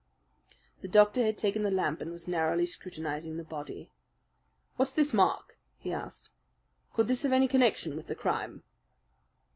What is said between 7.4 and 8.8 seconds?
connection with the crime?"